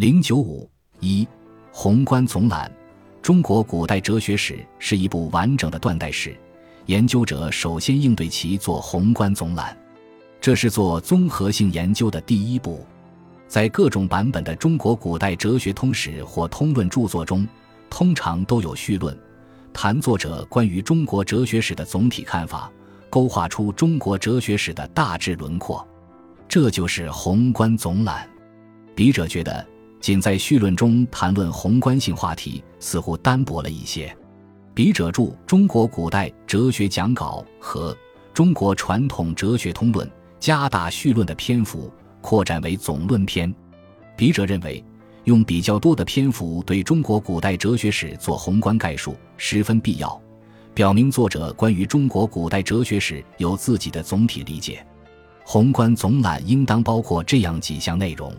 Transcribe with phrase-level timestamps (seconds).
[0.00, 0.66] 零九五
[1.00, 1.28] 一
[1.70, 2.72] 宏观总览：
[3.20, 6.34] 中国古代哲学史是一部完整的断代史，
[6.86, 9.76] 研究者首先应对其做宏观总览，
[10.40, 12.82] 这是做综合性研究的第一步。
[13.46, 17.46] 在各种版本的中国古代哲学通史或通论著作中，
[17.90, 19.14] 通常都有序论，
[19.70, 22.72] 谈作者关于中国哲学史的总体看法，
[23.10, 25.86] 勾画出中国哲学史的大致轮廓。
[26.48, 28.26] 这就是宏观总览。
[28.94, 29.66] 笔者觉得。
[30.00, 34.16] 仅在序论中谈论宏观性话题，似乎单薄了一些。
[34.72, 37.92] 笔者著《中国古代哲学讲稿》和
[38.32, 41.92] 《中国传统哲学通论》，加大序论的篇幅，
[42.22, 43.54] 扩展为总论篇。
[44.16, 44.82] 笔者认为，
[45.24, 50.18] 用比较多的篇幅对中国古代哲学史做宏观概述十分必要，
[50.72, 54.84] 表明作者关于中国古代哲学史有自己的总体理解。
[55.44, 58.32] 宏观总览应当包括这样几项内容。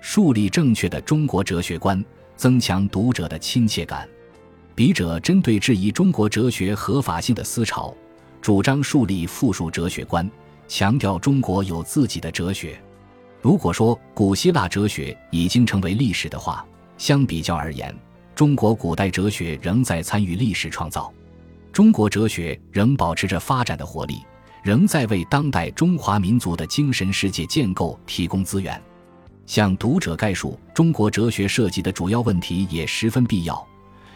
[0.00, 2.02] 树立正确的中国哲学观，
[2.36, 4.08] 增强读者的亲切感。
[4.74, 7.92] 笔者针对质疑中国哲学合法性的思潮，
[8.40, 10.30] 主张树立复数哲学观，
[10.68, 12.80] 强调中国有自己的哲学。
[13.42, 16.64] 如果说古希腊哲学已经成为历史的话，
[16.96, 17.94] 相比较而言，
[18.34, 21.12] 中国古代哲学仍在参与历史创造。
[21.72, 24.22] 中国哲学仍保持着发展的活力，
[24.62, 28.80] 仍在为当代中华民族的精神世界建构提供资源。
[29.48, 33.66] 向读者概述中国哲学涉及的主要问题也十分必要，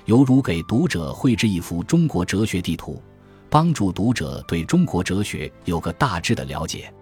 [0.05, 3.03] 犹如给读者绘制一幅中国哲学地图，
[3.49, 6.93] 帮助读者对中国哲学有个大致的了解。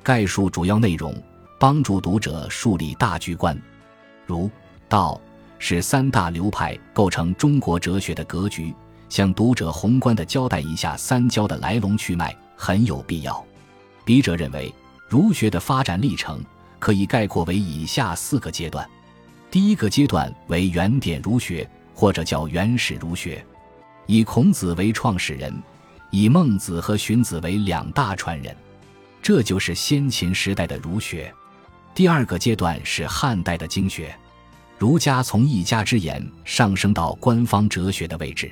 [0.00, 1.12] 概述主要内容，
[1.58, 3.60] 帮助读者树立大局观。
[4.26, 4.48] 如
[4.88, 5.20] 道
[5.58, 8.72] 是三大流派构成中国哲学的格局，
[9.08, 13.44] 向读者宏观的交代一下三教的来龙去脉很有必要。
[14.04, 14.72] 笔者认为，
[15.08, 16.40] 儒学的发展历程。
[16.82, 18.84] 可以概括为以下四个阶段：
[19.52, 23.46] 第一个阶段为原点儒学，或者叫原始儒学，
[24.06, 25.54] 以孔子为创始人，
[26.10, 28.52] 以孟子和荀子为两大传人，
[29.22, 31.32] 这就是先秦时代的儒学。
[31.94, 34.12] 第二个阶段是汉代的经学，
[34.76, 38.50] 儒家从一家之言上升到官方哲学的位置。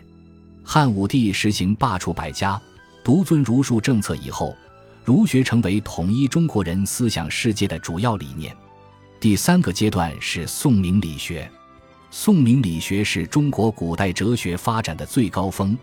[0.64, 2.62] 汉武帝实行罢黜百家，
[3.02, 4.56] 独尊儒术政策以后。
[5.10, 8.56] 儒学成为统一中国人思想世界的主要理念。
[9.18, 11.50] 第三个阶段是宋明理学，
[12.12, 15.76] 宋明理学是中国古代哲学发展的最高峰，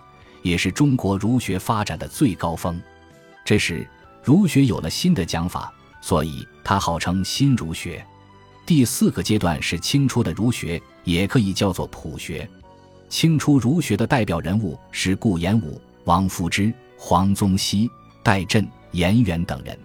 [0.43, 2.81] 也是中国儒学发展的最高峰。
[3.43, 3.85] 这时，
[4.23, 8.01] 儒学有了新的讲法，所以它号称新儒学。
[8.65, 12.49] 第四个阶段是清初的儒学，也可以叫做朴学。
[13.09, 17.91] 清初儒学的代表人物是顾炎武、王夫之、黄宗羲、
[18.23, 18.65] 戴震。
[18.97, 19.77] 颜渊等人，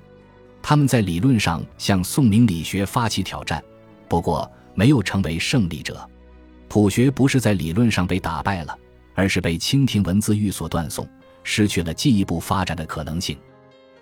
[0.63, 3.63] 他们在理论上向宋明理学发起挑战，
[4.09, 6.09] 不过没有成为胜利者。
[6.67, 8.75] 朴学不是在理论上被打败了，
[9.15, 11.07] 而是被清廷文字狱所断送，
[11.45, 13.37] 失去了进一步发展的可能性。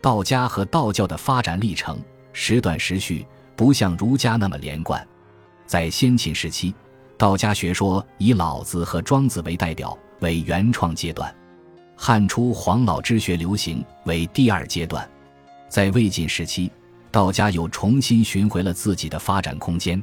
[0.00, 1.98] 道家和道教的发展历程
[2.32, 5.04] 时断时续，不像儒家那么连贯。
[5.66, 6.72] 在先秦时期，
[7.18, 11.34] 道家学说以老子和庄子为代表，为原创阶段。
[12.02, 15.06] 汉初黄老之学流行为第二阶段，
[15.68, 16.72] 在魏晋时期，
[17.10, 20.02] 道家又重新寻回了自己的发展空间，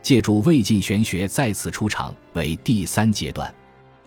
[0.00, 3.52] 借助魏晋玄学再次出场为第三阶段。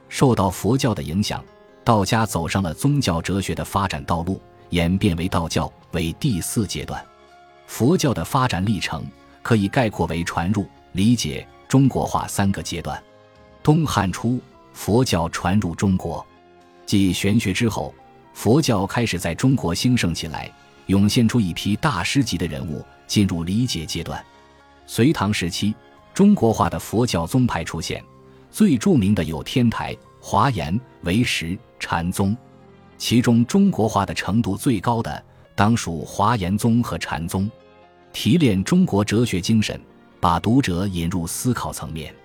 [0.07, 1.43] 受到佛教的影响，
[1.83, 7.05] 道家走上了宗教哲学的发展道路，演变为道教为第四阶段。
[7.65, 9.05] 佛教的发展历程
[9.43, 12.97] 可以概括为传入、理解、中国化三个阶段。
[13.61, 14.39] 东汉初，
[14.71, 16.25] 佛教传入中国。
[16.87, 17.93] 继玄学之后，
[18.33, 20.49] 佛教开始在中国兴盛起来，
[20.85, 24.23] 涌现出一批大师级的人物，进入理解阶段。
[24.85, 25.75] 隋唐时期，
[26.13, 28.01] 中国化的佛教宗派出现，
[28.49, 32.35] 最著名的有天台、华严、唯识、禅宗，
[32.97, 35.21] 其中中国化的程度最高的，
[35.55, 37.51] 当属华严宗和禅宗。
[38.13, 39.77] 提炼中国哲学精神，
[40.21, 42.15] 把读者引入思考层面。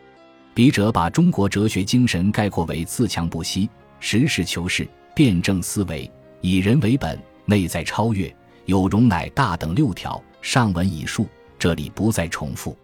[0.55, 3.69] 笔者把中国哲学精神概括为自强不息。
[4.03, 6.11] 实事求是、辩证思维、
[6.41, 7.17] 以人为本、
[7.47, 8.35] 内在超越、
[8.67, 10.21] 有容乃大等六条。
[10.41, 12.77] 上文已述，这里不再重复。